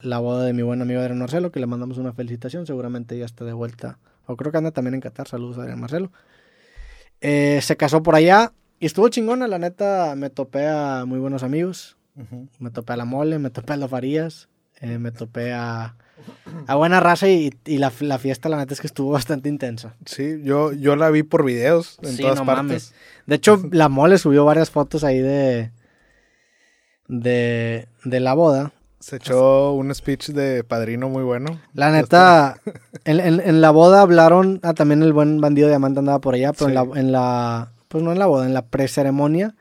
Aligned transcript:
la 0.00 0.18
boda 0.18 0.44
de 0.44 0.52
mi 0.52 0.62
buen 0.62 0.82
amigo 0.82 1.00
Adrián 1.00 1.18
Marcelo, 1.18 1.50
que 1.50 1.60
le 1.60 1.66
mandamos 1.66 1.98
una 1.98 2.12
felicitación. 2.12 2.66
Seguramente 2.66 3.16
ya 3.18 3.24
está 3.24 3.44
de 3.44 3.52
vuelta. 3.52 3.98
O 4.26 4.36
creo 4.36 4.52
que 4.52 4.58
anda 4.58 4.70
también 4.72 4.94
en 4.94 5.00
Qatar. 5.00 5.28
Saludos 5.28 5.58
a 5.58 5.62
Adrián 5.62 5.80
Marcelo. 5.80 6.12
Eh, 7.20 7.60
se 7.62 7.76
casó 7.76 8.02
por 8.02 8.14
allá 8.14 8.52
y 8.78 8.86
estuvo 8.86 9.08
chingona. 9.08 9.46
La 9.48 9.58
neta, 9.58 10.14
me 10.16 10.30
topé 10.30 10.66
a 10.68 11.04
muy 11.06 11.18
buenos 11.18 11.42
amigos. 11.42 11.96
Me 12.58 12.70
topé 12.70 12.94
a 12.94 12.96
la 12.96 13.04
mole, 13.04 13.38
me 13.38 13.50
topé 13.50 13.74
a 13.74 13.76
los 13.76 13.90
Farías, 13.90 14.48
eh, 14.80 14.98
me 14.98 15.12
topé 15.12 15.52
a, 15.52 15.96
a 16.66 16.74
buena 16.74 16.98
raza 16.98 17.28
y, 17.28 17.52
y 17.66 17.76
la, 17.76 17.92
la 18.00 18.18
fiesta, 18.18 18.48
la 18.48 18.56
neta, 18.56 18.72
es 18.72 18.80
que 18.80 18.86
estuvo 18.86 19.10
bastante 19.10 19.50
intensa. 19.50 19.96
Sí, 20.06 20.40
yo, 20.42 20.72
yo 20.72 20.96
la 20.96 21.10
vi 21.10 21.24
por 21.24 21.44
videos 21.44 21.98
en 22.02 22.16
Sí, 22.16 22.22
todas 22.22 22.38
no 22.38 22.46
partes. 22.46 22.64
mames. 22.64 22.94
De 23.26 23.34
hecho, 23.34 23.60
la 23.70 23.90
mole 23.90 24.16
subió 24.16 24.46
varias 24.46 24.70
fotos 24.70 25.04
ahí 25.04 25.18
de. 25.18 25.72
de. 27.08 27.86
de 28.04 28.20
la 28.20 28.32
boda. 28.34 28.72
Se 29.06 29.16
echó 29.16 29.72
un 29.74 29.94
speech 29.94 30.30
de 30.30 30.64
padrino 30.64 31.08
muy 31.08 31.22
bueno. 31.22 31.60
La 31.74 31.92
neta, 31.92 32.58
en, 33.04 33.20
en- 33.20 33.40
en 33.40 33.60
la 33.60 33.70
boda 33.70 34.00
hablaron. 34.00 34.58
Ah, 34.64 34.74
también 34.74 35.00
el 35.04 35.12
buen 35.12 35.40
bandido 35.40 35.68
diamante 35.68 36.00
andaba 36.00 36.20
por 36.20 36.34
allá, 36.34 36.52
pero 36.52 36.68
en, 36.70 36.74
la, 36.74 37.00
en 37.00 37.12
la. 37.12 37.72
Pues 37.86 38.02
no 38.02 38.10
en 38.10 38.18
la 38.18 38.26
boda, 38.26 38.46
en 38.46 38.52
la 38.54 38.66
preceremonia. 38.66 39.54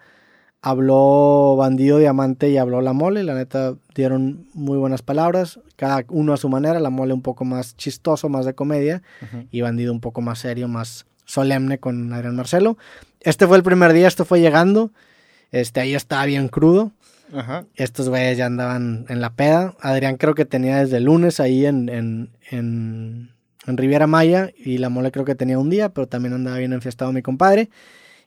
Habló 0.62 1.55
bandido 1.58 2.00
diamante 2.00 2.50
y 2.50 2.58
habló 2.58 2.81
la 2.81 2.94
mole. 2.94 3.23
La 3.23 3.36
neta, 3.36 3.76
dieron 3.94 4.48
muy 4.55 4.80
buenas 4.80 5.03
palabras. 5.03 5.59
Cada 5.75 6.03
uno 6.09 6.34
a 6.34 6.38
su 6.38 6.50
manera. 6.50 6.80
La 6.80 6.89
mole 6.89 7.14
un 7.14 7.22
poco 7.22 7.45
más 7.45 7.77
chistoso, 7.77 8.30
más 8.30 8.45
de 8.45 8.55
comedia. 8.55 9.03
Y 9.52 9.62
Bandido 9.62 9.94
un 9.94 10.02
poco 10.02 10.22
más 10.22 10.39
serio, 10.39 10.67
más 10.67 11.05
solemne 11.25 11.77
con 11.77 12.12
Adrián 12.14 12.36
Marcelo. 12.36 12.80
Este 13.20 13.45
fue 13.45 13.58
el 13.58 13.64
primer 13.64 13.94
día, 13.94 14.08
esto 14.08 14.25
fue 14.25 14.39
llegando. 14.41 14.89
Este, 15.52 15.81
ahí 15.81 15.94
estaba 15.94 16.25
bien 16.25 16.48
crudo. 16.48 16.91
Estos 17.75 18.09
güeyes 18.09 18.38
ya 18.38 18.45
andaban 18.45 19.05
en 19.09 19.21
la 19.21 19.33
peda. 19.33 19.75
Adrián 19.79 20.17
creo 20.17 20.35
que 20.35 20.45
tenía 20.45 20.77
desde 20.77 20.97
el 20.97 21.05
lunes 21.05 21.39
ahí 21.39 21.66
en, 21.66 21.89
en, 21.89 22.29
en, 22.52 23.31
en 23.66 23.77
Riviera 23.77 24.07
Maya 24.07 24.52
y 24.58 24.77
la 24.77 24.89
mole 24.89 25.11
creo 25.11 25.25
que 25.25 25.35
tenía 25.35 25.59
un 25.59 25.69
día, 25.69 25.89
pero 25.89 26.08
también 26.08 26.33
andaba 26.33 26.58
bien 26.58 26.73
enfiestado 26.73 27.11
mi 27.11 27.22
compadre. 27.22 27.69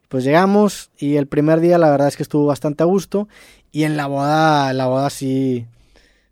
Pues 0.08 0.24
llegamos 0.24 0.90
y 0.98 1.16
el 1.16 1.26
primer 1.26 1.60
día 1.60 1.78
la 1.78 1.90
verdad 1.90 2.08
es 2.08 2.16
que 2.16 2.22
estuvo 2.22 2.46
bastante 2.46 2.82
a 2.82 2.86
gusto 2.86 3.28
y 3.70 3.84
en 3.84 3.96
la 3.96 4.06
boda, 4.06 4.72
la 4.72 4.86
boda 4.86 5.10
sí, 5.10 5.66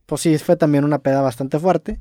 pues 0.06 0.22
sí, 0.22 0.36
fue 0.38 0.56
también 0.56 0.84
una 0.84 0.98
peda 0.98 1.20
bastante 1.20 1.58
fuerte. 1.58 2.00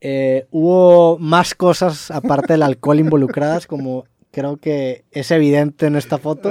Eh, 0.00 0.46
hubo 0.50 1.18
más 1.18 1.54
cosas 1.54 2.10
aparte 2.10 2.54
del 2.54 2.62
alcohol 2.62 3.00
involucradas, 3.00 3.66
como 3.66 4.06
creo 4.32 4.56
que 4.58 5.04
es 5.10 5.30
evidente 5.30 5.86
en 5.86 5.96
esta 5.96 6.18
foto, 6.18 6.50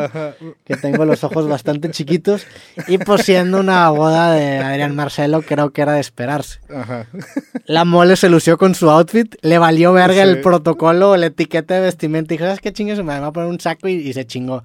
que 0.65 0.75
tengo 0.77 1.05
los 1.05 1.23
ojos 1.23 1.47
bastante 1.47 1.89
chiquitos. 1.91 2.45
Y 2.87 2.97
pues 2.97 3.21
siendo 3.23 3.59
una 3.59 3.89
boda 3.89 4.33
de 4.33 4.57
Adrián 4.57 4.95
Marcelo, 4.95 5.41
creo 5.41 5.71
que 5.71 5.81
era 5.81 5.93
de 5.93 6.01
esperarse. 6.01 6.59
Ajá. 6.73 7.07
La 7.65 7.85
mole 7.85 8.15
se 8.15 8.29
lució 8.29 8.57
con 8.57 8.75
su 8.75 8.89
outfit, 8.89 9.35
le 9.41 9.57
valió 9.57 9.93
verga 9.93 10.23
Sí. 10.23 10.29
el 10.29 10.41
protocolo, 10.41 11.15
la 11.17 11.27
etiqueta 11.27 11.75
de 11.75 11.81
vestimenta. 11.81 12.33
Y 12.33 12.37
dijo, 12.37 12.45
¿sabes 12.47 12.59
qué 12.61 12.73
chingue? 12.73 12.95
Me 13.03 13.19
va 13.19 13.27
a 13.27 13.31
poner 13.31 13.49
un 13.49 13.59
saco 13.59 13.87
y, 13.87 13.93
y 13.93 14.13
se 14.13 14.25
chingó. 14.27 14.63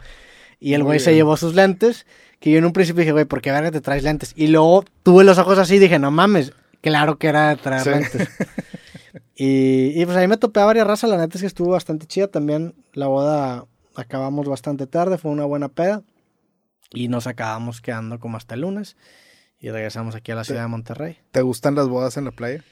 Y 0.61 0.75
el 0.75 0.81
Muy 0.83 0.87
güey 0.89 1.01
se 1.01 1.15
llevó 1.15 1.37
sus 1.37 1.55
lentes, 1.55 2.07
que 2.41 2.51
yo 2.51 2.59
en 2.59 2.65
un 2.65 2.73
principio 2.73 3.01
dije, 3.01 3.13
güey, 3.13 3.27
¿por 3.27 3.41
qué 3.43 3.53
verga 3.53 3.71
te 3.71 3.81
traes 3.81 4.03
lentes? 4.03 4.33
Y 4.35 4.49
luego 4.49 4.85
tuve 5.03 5.25
los 5.25 5.39
ojos 5.39 5.59
así 5.59 5.77
y 5.77 5.79
dije, 5.79 5.99
no 5.99 6.11
mames, 6.11 6.53
claro 6.81 7.17
que 7.19 7.29
era 7.29 7.51
de 7.51 7.57
traer 7.57 7.83
Sí. 7.83 7.91
lentes. 7.91 8.29
Y, 9.37 10.01
y 10.01 10.05
pues 10.05 10.17
ahí 10.17 10.29
me 10.29 10.37
topé 10.37 10.61
a 10.61 10.65
varias 10.65 10.87
razas, 10.87 11.11
la 11.11 11.17
neta 11.17 11.37
es 11.37 11.43
que 11.43 11.47
estuvo 11.47 11.71
bastante 11.71 12.07
chida 12.07 12.29
también. 12.29 12.75
La 12.93 13.09
boda 13.09 13.67
acabamos 13.95 14.47
bastante 14.47 14.87
tarde, 14.87 15.19
fue 15.19 15.31
una 15.31 15.45
buena 15.45 15.69
peda. 15.69 16.03
Y 16.91 17.09
nos 17.09 17.27
acabamos 17.27 17.81
quedando 17.81 18.21
como 18.21 18.37
hasta 18.37 18.55
el 18.55 18.61
lunes. 18.63 18.97
Y 19.59 19.71
regresamos 19.71 20.15
aquí 20.15 20.31
a 20.31 20.37
la 20.37 20.45
ciudad 20.45 20.63
de 20.63 20.69
Monterrey. 20.69 21.19
¿Te 21.31 21.43
gustan 21.43 21.75
las 21.75 21.89
bodas 21.89 22.17
en 22.17 22.27
la 22.27 22.31
playa? 22.31 22.63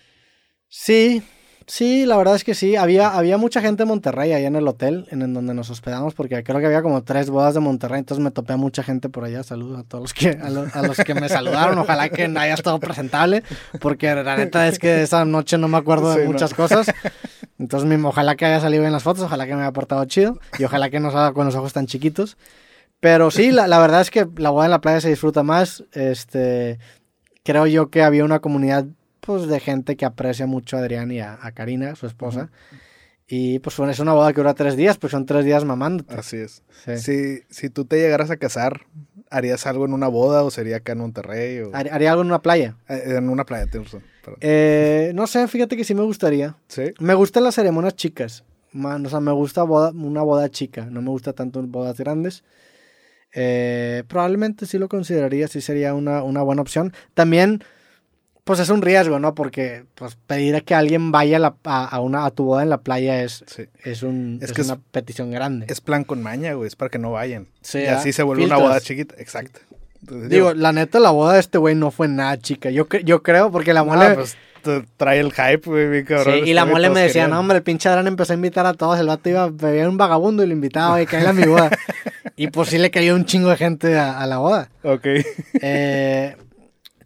Sí, 0.68 1.22
sí, 1.66 2.06
la 2.06 2.16
verdad 2.16 2.34
es 2.36 2.44
que 2.44 2.54
sí. 2.54 2.76
Había, 2.76 3.08
había 3.16 3.36
mucha 3.38 3.60
gente 3.60 3.82
en 3.82 3.88
Monterrey, 3.88 4.32
allá 4.32 4.46
en 4.46 4.56
el 4.56 4.66
hotel, 4.68 5.06
en, 5.10 5.22
en 5.22 5.34
donde 5.34 5.54
nos 5.54 5.70
hospedamos, 5.70 6.14
porque 6.14 6.42
creo 6.42 6.60
que 6.60 6.66
había 6.66 6.82
como 6.82 7.02
tres 7.02 7.30
bodas 7.30 7.54
de 7.54 7.60
Monterrey, 7.60 8.00
entonces 8.00 8.22
me 8.22 8.30
topé 8.30 8.52
a 8.52 8.56
mucha 8.56 8.82
gente 8.82 9.08
por 9.08 9.24
allá. 9.24 9.42
Saludos 9.42 9.80
a 9.80 9.82
todos 9.84 10.02
los 10.02 10.14
que, 10.14 10.30
a, 10.30 10.50
lo- 10.50 10.66
a 10.72 10.82
los 10.82 10.96
que 10.98 11.14
me 11.14 11.28
saludaron. 11.28 11.78
Ojalá 11.78 12.08
que 12.08 12.24
haya 12.24 12.54
estado 12.54 12.78
presentable, 12.80 13.42
porque 13.80 14.14
la 14.14 14.36
neta 14.36 14.66
es 14.68 14.78
que 14.78 15.02
esa 15.02 15.24
noche 15.24 15.58
no 15.58 15.68
me 15.68 15.78
acuerdo 15.78 16.14
de 16.14 16.24
no. 16.24 16.32
muchas 16.32 16.54
cosas. 16.54 16.86
Entonces, 17.58 17.88
mi- 17.88 18.02
ojalá 18.04 18.34
que 18.36 18.44
haya 18.44 18.60
salido 18.60 18.82
bien 18.82 18.92
las 18.92 19.02
fotos, 19.02 19.22
ojalá 19.24 19.46
que 19.46 19.54
me 19.54 19.62
haya 19.62 19.72
portado 19.72 20.04
chido 20.06 20.38
y 20.58 20.64
ojalá 20.64 20.90
que 20.90 21.00
no 21.00 21.10
salga 21.10 21.32
con 21.32 21.46
los 21.46 21.54
ojos 21.54 21.72
tan 21.72 21.86
chiquitos. 21.86 22.36
Pero 23.00 23.30
sí, 23.30 23.50
la, 23.50 23.66
la 23.66 23.78
verdad 23.80 24.00
es 24.00 24.10
que 24.10 24.28
la 24.36 24.50
boda 24.50 24.64
en 24.66 24.70
la 24.70 24.80
playa 24.80 25.00
se 25.00 25.08
disfruta 25.08 25.42
más. 25.42 25.84
Este, 25.92 26.78
creo 27.42 27.66
yo 27.66 27.90
que 27.90 28.02
había 28.02 28.24
una 28.24 28.38
comunidad 28.38 28.84
pues 29.24 29.46
de 29.46 29.60
gente 29.60 29.96
que 29.96 30.04
aprecia 30.04 30.46
mucho 30.46 30.76
a 30.76 30.80
Adrián 30.80 31.10
y 31.12 31.20
a, 31.20 31.38
a 31.40 31.52
Karina, 31.52 31.94
su 31.94 32.06
esposa. 32.06 32.50
Y 33.28 33.60
pues 33.60 33.78
es 33.78 33.98
una 34.00 34.12
boda 34.12 34.32
que 34.32 34.40
dura 34.40 34.52
tres 34.52 34.76
días, 34.76 34.98
pues 34.98 35.12
son 35.12 35.24
tres 35.24 35.44
días 35.44 35.64
mamándote. 35.64 36.14
Así 36.14 36.36
es. 36.36 36.62
Sí. 36.84 36.98
Si, 36.98 37.42
si 37.48 37.70
tú 37.70 37.84
te 37.86 37.96
llegaras 37.96 38.30
a 38.30 38.36
casar, 38.36 38.82
¿harías 39.30 39.66
algo 39.66 39.86
en 39.86 39.94
una 39.94 40.08
boda 40.08 40.42
o 40.42 40.50
sería 40.50 40.78
acá 40.78 40.92
en 40.92 40.98
Monterrey? 40.98 41.60
O... 41.60 41.70
Har- 41.72 41.88
Haría 41.90 42.10
algo 42.10 42.22
en 42.22 42.28
una 42.28 42.42
playa. 42.42 42.76
Eh, 42.88 43.14
En 43.16 43.28
una 43.30 43.44
playa, 43.46 43.66
tienes 43.70 43.90
razón. 43.92 44.02
Eh, 44.40 45.12
no 45.14 45.26
sé, 45.26 45.48
fíjate 45.48 45.76
que 45.76 45.84
sí 45.84 45.94
me 45.94 46.02
gustaría. 46.02 46.56
Sí. 46.68 46.92
Me 46.98 47.14
gustan 47.14 47.44
las 47.44 47.54
ceremonias 47.54 47.94
chicas. 47.96 48.44
Man, 48.72 49.06
o 49.06 49.08
sea, 49.08 49.20
me 49.20 49.32
gusta 49.32 49.62
boda- 49.62 49.92
una 49.92 50.22
boda 50.22 50.50
chica. 50.50 50.84
No 50.90 51.00
me 51.00 51.08
gusta 51.10 51.32
tanto 51.32 51.62
bodas 51.62 51.96
grandes. 51.98 52.42
Eh, 53.34 54.02
probablemente 54.08 54.66
sí 54.66 54.78
lo 54.78 54.88
consideraría, 54.88 55.48
sí 55.48 55.60
sería 55.60 55.94
una, 55.94 56.22
una 56.22 56.42
buena 56.42 56.60
opción. 56.62 56.92
También, 57.14 57.62
pues 58.44 58.58
es 58.60 58.68
un 58.70 58.82
riesgo, 58.82 59.18
¿no? 59.18 59.34
Porque 59.34 59.84
pues 59.94 60.16
pedir 60.26 60.56
a 60.56 60.60
que 60.60 60.74
alguien 60.74 61.12
vaya 61.12 61.36
a, 61.36 61.40
la- 61.40 61.54
a- 61.64 61.84
a 61.86 62.00
una, 62.00 62.24
a 62.26 62.30
tu 62.30 62.44
boda 62.44 62.62
en 62.62 62.70
la 62.70 62.78
playa 62.78 63.22
es, 63.22 63.44
Sí. 63.46 63.64
es, 63.84 64.02
un, 64.02 64.38
Es 64.42 64.50
es 64.50 64.54
que 64.56 64.62
es- 64.62 64.66
una 64.68 64.78
petición 64.90 65.30
grande. 65.30 65.66
Es 65.68 65.80
plan 65.80 66.04
con 66.04 66.22
maña, 66.22 66.52
güey. 66.54 66.66
Es 66.66 66.76
para 66.76 66.88
que 66.90 66.98
no 66.98 67.12
vayan. 67.12 67.46
Sí, 67.60 67.78
y 67.80 67.86
¿ah? 67.86 67.98
así 67.98 68.12
se 68.12 68.22
vuelve 68.22 68.44
una 68.44 68.56
boda 68.56 68.80
chiquita. 68.80 69.14
Exacto. 69.18 69.60
Entonces, 70.00 70.30
Digo, 70.30 70.52
la 70.54 70.72
neta, 70.72 70.98
la 70.98 71.10
boda 71.10 71.34
de 71.34 71.40
este 71.40 71.58
güey 71.58 71.76
no 71.76 71.92
fue 71.92 72.08
nada 72.08 72.36
chica. 72.36 72.70
Yo, 72.70 72.88
yo 73.04 73.22
creo, 73.22 73.52
porque 73.52 73.72
la 73.72 73.84
no, 73.84 73.92
mole... 73.94 74.14
pues, 74.14 74.36
trae 74.96 75.20
el 75.20 75.32
hype, 75.32 75.62
güey, 75.64 75.88
bien 75.88 76.04
cabrón. 76.04 76.34
Sí, 76.42 76.50
y 76.50 76.54
la 76.54 76.64
mole 76.64 76.88
me 76.90 77.00
decía, 77.00 77.12
querían. 77.22 77.30
no, 77.30 77.38
hombre, 77.40 77.58
el 77.58 77.62
pinche 77.62 77.88
Adrián 77.88 78.08
empezó 78.08 78.32
a 78.32 78.34
invitar 78.36 78.66
a 78.66 78.74
todos. 78.74 78.98
El 78.98 79.06
vato 79.06 79.28
iba, 79.28 79.48
bebía 79.48 79.88
un 79.88 79.96
vagabundo 79.96 80.42
y 80.42 80.48
lo 80.48 80.52
invitaba 80.52 81.00
y 81.00 81.06
caía 81.06 81.30
a 81.30 81.32
mi 81.32 81.44
boda. 81.46 81.70
y 82.36 82.48
pues 82.48 82.70
sí 82.70 82.78
le 82.78 82.90
cayó 82.90 83.14
un 83.14 83.24
chingo 83.24 83.50
de 83.50 83.56
gente 83.56 83.96
a, 83.96 84.18
a 84.20 84.26
la 84.26 84.38
boda. 84.38 84.68
Ok. 84.82 85.06
Eh, 85.60 86.36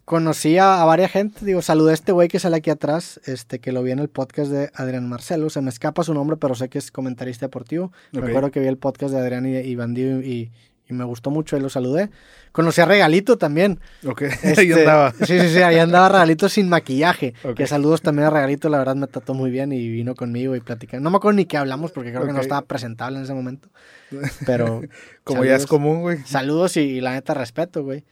conocí 0.07 0.57
a, 0.57 0.81
a 0.81 0.85
varias 0.85 1.11
gente, 1.11 1.43
digo, 1.45 1.61
saludé 1.61 1.91
a 1.91 1.93
este 1.93 2.13
güey 2.13 2.29
que 2.29 2.39
sale 2.39 2.55
aquí 2.55 2.69
atrás, 2.69 3.19
este, 3.25 3.59
que 3.59 3.73
lo 3.73 3.83
vi 3.83 3.91
en 3.91 3.99
el 3.99 4.07
podcast 4.07 4.49
de 4.49 4.71
Adrián 4.73 5.09
Marcelo. 5.09 5.49
Se 5.49 5.59
me 5.59 5.69
escapa 5.69 6.01
su 6.03 6.13
nombre, 6.13 6.37
pero 6.37 6.55
sé 6.55 6.69
que 6.69 6.77
es 6.77 6.91
comentarista 6.93 7.47
deportivo. 7.47 7.91
Ok. 8.13 8.23
Me 8.23 8.29
acuerdo 8.29 8.49
que 8.49 8.61
vi 8.61 8.67
el 8.67 8.77
podcast 8.77 9.13
de 9.13 9.19
Adrián 9.19 9.45
y, 9.45 9.57
y 9.57 9.75
Bandido 9.75 10.21
y, 10.21 10.49
y 10.87 10.93
me 10.93 11.03
gustó 11.03 11.29
mucho 11.29 11.57
y 11.57 11.59
lo 11.59 11.67
saludé. 11.67 12.09
Conocí 12.53 12.79
a 12.79 12.85
Regalito 12.85 13.37
también. 13.37 13.81
Ok. 14.05 14.21
Este, 14.43 14.61
Ahí 14.61 14.71
andaba. 14.71 15.11
Sí, 15.11 15.37
sí, 15.41 15.49
sí, 15.49 15.61
ahí 15.61 15.77
andaba 15.77 16.07
Regalito 16.07 16.47
sin 16.47 16.69
maquillaje. 16.69 17.33
Ok. 17.43 17.55
Que 17.57 17.67
saludos 17.67 18.01
también 18.01 18.27
a 18.27 18.29
Regalito, 18.29 18.69
la 18.69 18.77
verdad 18.77 18.95
me 18.95 19.07
trató 19.07 19.33
muy 19.33 19.51
bien 19.51 19.73
y 19.73 19.89
vino 19.89 20.15
conmigo 20.15 20.55
y 20.55 20.61
platicamos. 20.61 21.03
No 21.03 21.09
me 21.09 21.17
acuerdo 21.17 21.35
ni 21.35 21.43
qué 21.43 21.57
hablamos 21.57 21.91
porque 21.91 22.13
creo 22.13 22.25
que 22.25 22.31
no 22.31 22.39
estaba 22.39 22.61
presentable 22.61 23.17
en 23.17 23.25
ese 23.25 23.33
momento. 23.33 23.67
Pero 24.45 24.83
Como 25.25 25.43
ya 25.43 25.57
es 25.57 25.63
saludos. 25.63 25.65
común, 25.69 25.99
güey. 25.99 26.19
saludos 26.23 26.77
y, 26.77 26.79
y 26.79 27.01
la 27.01 27.11
neta 27.11 27.33
respeto, 27.33 27.83
güey. 27.83 28.05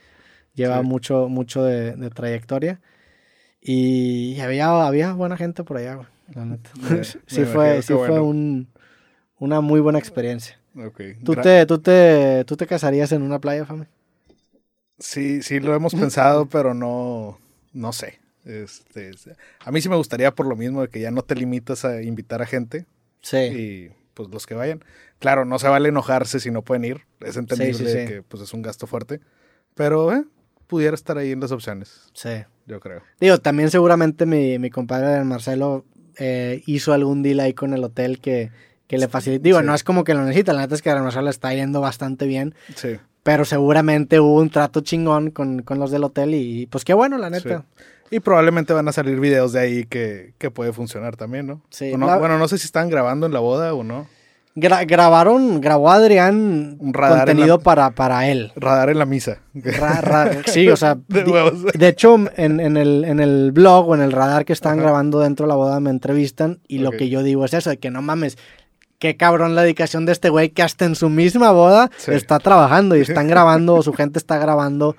Lleva 0.55 0.81
Sí. 0.81 0.85
mucho, 0.87 1.27
mucho 1.29 1.63
de, 1.63 1.93
de 1.95 2.09
trayectoria. 2.09 2.81
Y 3.61 4.39
había, 4.41 4.85
había 4.87 5.13
buena 5.13 5.37
gente 5.37 5.63
por 5.63 5.77
allá, 5.77 5.95
güey. 5.95 6.07
La 6.33 6.45
neta. 6.45 6.69
Me- 6.89 7.03
sí 7.03 7.19
me 7.41 7.45
fue, 7.45 7.81
sí 7.81 7.93
fue 7.93 8.19
un, 8.19 8.67
una 9.39 9.61
muy 9.61 9.79
buena 9.79 9.99
experiencia. 9.99 10.59
¿Tú 11.23 11.33
Gra- 11.33 11.43
te, 11.43 11.65
tú, 11.65 11.79
te, 11.79 12.43
¿Tú 12.45 12.57
te 12.57 12.67
casarías 12.67 13.11
en 13.11 13.21
una 13.21 13.39
playa, 13.39 13.65
Fami? 13.65 13.85
Sí, 14.99 15.41
sí 15.41 15.59
lo 15.59 15.75
hemos 15.75 15.93
pensado, 15.95 16.47
pero 16.47 16.73
no, 16.73 17.37
no 17.73 17.93
sé. 17.93 18.19
Este, 18.45 19.11
a 19.59 19.71
mí 19.71 19.81
sí 19.81 19.89
me 19.89 19.95
gustaría 19.95 20.33
por 20.33 20.45
lo 20.45 20.55
mismo 20.55 20.81
de 20.81 20.89
que 20.89 20.99
ya 20.99 21.09
no 21.11 21.23
te 21.23 21.35
limitas 21.35 21.83
a 21.83 22.03
invitar 22.03 22.41
a 22.43 22.45
gente 22.45 22.85
Sí. 23.21 23.37
y 23.37 23.89
pues 24.13 24.29
los 24.29 24.45
que 24.45 24.53
vayan. 24.53 24.83
Claro, 25.19 25.45
no 25.45 25.57
se 25.59 25.67
vale 25.67 25.89
enojarse 25.89 26.39
si 26.39 26.51
no 26.51 26.61
pueden 26.61 26.85
ir. 26.85 27.01
Es 27.21 27.37
entendible 27.37 27.73
Sí, 27.73 27.85
sí, 27.85 27.91
sí. 27.91 28.05
que 28.05 28.21
pues 28.23 28.43
es 28.43 28.53
un 28.53 28.61
gasto 28.61 28.85
fuerte. 28.87 29.19
Pero 29.73 30.13
eh, 30.13 30.23
pudiera 30.67 30.95
estar 30.95 31.17
ahí 31.17 31.31
en 31.31 31.39
las 31.39 31.51
opciones, 31.51 32.01
Sí. 32.13 32.29
yo 32.65 32.79
creo. 32.79 33.01
Digo, 33.19 33.37
también 33.37 33.69
seguramente 33.71 34.25
mi, 34.25 34.59
mi 34.59 34.69
compadre 34.69 35.23
Marcelo 35.23 35.85
eh, 36.17 36.61
hizo 36.65 36.93
algún 36.93 37.21
deal 37.23 37.39
ahí 37.39 37.53
con 37.53 37.73
el 37.73 37.83
hotel 37.83 38.19
que, 38.19 38.51
que 38.87 38.97
le 38.97 39.07
facilite. 39.07 39.43
Digo, 39.43 39.59
Sí. 39.59 39.65
no 39.65 39.75
es 39.75 39.83
como 39.83 40.03
que 40.03 40.13
lo 40.13 40.23
necesita, 40.23 40.53
la 40.53 40.61
neta 40.61 40.75
es 40.75 40.81
que 40.81 40.89
a 40.89 41.01
Marcelo 41.01 41.23
le 41.25 41.29
está 41.31 41.53
yendo 41.53 41.81
bastante 41.81 42.25
bien, 42.27 42.55
Sí. 42.75 42.97
pero 43.23 43.43
seguramente 43.45 44.19
hubo 44.19 44.39
un 44.39 44.49
trato 44.49 44.81
chingón 44.81 45.31
con, 45.31 45.61
con 45.63 45.79
los 45.79 45.91
del 45.91 46.03
hotel 46.03 46.33
y 46.35 46.67
pues 46.67 46.85
qué 46.85 46.93
bueno, 46.93 47.17
la 47.17 47.29
neta. 47.29 47.65
Y 48.11 48.19
probablemente 48.19 48.71
van 48.71 48.87
a 48.87 48.91
salir 48.91 49.19
videos 49.19 49.51
de 49.51 49.59
ahí 49.59 49.83
que, 49.85 50.35
que 50.37 50.51
puede 50.51 50.71
funcionar 50.71 51.15
también, 51.15 51.47
¿no? 51.47 51.61
Sí, 51.71 51.91
O 51.91 51.97
no- 51.97 52.05
la- 52.05 52.17
Bueno, 52.17 52.37
no 52.37 52.47
sé 52.47 52.59
si 52.59 52.65
están 52.65 52.87
grabando 52.89 53.25
en 53.25 53.33
la 53.33 53.39
boda 53.39 53.73
o 53.73 53.83
no. 53.83 54.07
Grabaron, 54.55 55.59
grabó 55.61 55.91
Adrián 55.91 56.77
Un 56.79 56.93
radar 56.93 57.25
contenido 57.27 57.57
la- 57.57 57.63
para, 57.63 57.91
para 57.91 58.27
él. 58.29 58.51
Radar 58.55 58.89
en 58.89 58.99
la 58.99 59.05
misa. 59.05 59.39
Ra- 59.53 60.01
ra- 60.01 60.31
sí, 60.45 60.69
o 60.69 60.77
sea, 60.77 60.97
De 61.07 61.23
di- 61.23 61.31
huevos. 61.31 61.63
de 61.73 61.87
hecho, 61.87 62.15
en, 62.37 62.59
en 62.59 62.77
el, 62.77 63.03
en 63.05 63.19
el 63.19 63.51
blog 63.51 63.89
o 63.89 63.95
en 63.95 64.01
el 64.01 64.11
radar 64.11 64.45
que 64.45 64.53
están 64.53 64.77
grabando 64.77 65.19
dentro 65.19 65.45
de 65.45 65.49
la 65.49 65.55
boda 65.55 65.79
me 65.79 65.89
entrevistan 65.89 66.59
y 66.67 66.79
lo 66.79 66.91
que 66.91 67.09
yo 67.09 67.21
digo 67.23 67.43
es 67.45 67.53
eso, 67.53 67.69
de 67.69 67.77
que 67.77 67.91
no 67.91 68.01
mames, 68.01 68.37
qué 68.97 69.17
cabrón 69.17 69.55
la 69.55 69.63
dedicación 69.63 70.05
de 70.05 70.13
este 70.13 70.29
güey 70.29 70.49
que 70.49 70.63
hasta 70.63 70.85
en 70.85 70.95
su 70.95 71.09
misma 71.09 71.51
boda 71.51 71.91
Sí. 71.97 72.11
está 72.13 72.39
trabajando 72.39 72.95
y 72.95 73.01
están 73.01 73.27
grabando 73.27 73.75
o 73.75 73.83
su 73.83 73.91
gente 73.93 74.19
está 74.19 74.37
grabando 74.37 74.95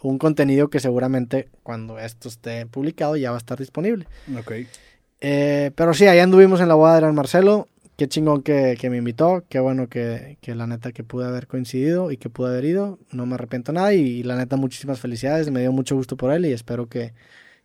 un 0.00 0.18
contenido 0.18 0.68
que 0.68 0.80
seguramente 0.80 1.48
cuando 1.62 1.98
esto 1.98 2.28
esté 2.28 2.66
publicado 2.66 3.16
ya 3.16 3.30
va 3.30 3.36
a 3.36 3.38
estar 3.38 3.58
disponible. 3.58 4.06
Ok. 4.38 4.52
Eh, 5.20 5.70
pero 5.76 5.94
sí, 5.94 6.06
ahí 6.06 6.18
anduvimos 6.18 6.60
en 6.60 6.66
la 6.68 6.74
boda 6.74 6.90
de 6.92 6.96
Adrián 6.98 7.14
Marcelo. 7.14 7.68
Qué 8.02 8.08
chingón 8.08 8.42
que, 8.42 8.76
que 8.80 8.90
me 8.90 8.96
invitó. 8.96 9.44
Qué 9.48 9.60
bueno 9.60 9.88
que, 9.88 10.36
que 10.40 10.56
la 10.56 10.66
neta 10.66 10.90
que 10.90 11.04
pude 11.04 11.24
haber 11.24 11.46
coincidido 11.46 12.10
y 12.10 12.16
que 12.16 12.30
pude 12.30 12.48
haber 12.50 12.64
ido. 12.64 12.98
No 13.12 13.26
me 13.26 13.36
arrepiento 13.36 13.72
nada 13.72 13.94
y, 13.94 14.24
la 14.24 14.34
neta 14.34 14.56
muchísimas 14.56 14.98
felicidades. 14.98 15.52
Me 15.52 15.60
dio 15.60 15.70
mucho 15.70 15.94
gusto 15.94 16.16
por 16.16 16.32
él 16.32 16.44
y 16.44 16.52
espero 16.52 16.88
que, 16.88 17.14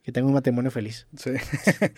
que 0.03 0.11
tenga 0.11 0.27
un 0.27 0.35
matrimonio 0.35 0.69
feliz. 0.69 1.07
Sí. 1.17 1.31